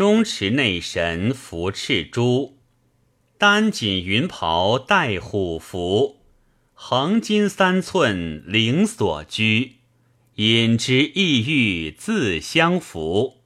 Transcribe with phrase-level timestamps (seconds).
[0.00, 2.56] 中池内神服赤珠，
[3.36, 6.22] 丹锦云袍带虎符，
[6.72, 9.72] 横金三寸灵所居，
[10.36, 13.39] 饮之意欲自相符。